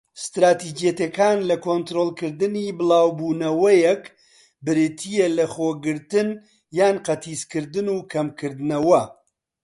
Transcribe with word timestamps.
ستراتیجیەتەکان 0.23 1.37
لە 1.49 1.55
کۆنترۆڵکردنی 1.65 2.75
بڵاوبوونەوەیەک 2.79 4.03
بریتیە 4.65 5.27
لە 5.29 5.33
لەخۆگرتن 5.37 6.29
یان 6.77 6.95
قەتیسکردن، 7.05 7.87
و 7.89 7.97
کەمکردنەوە. 8.11 9.03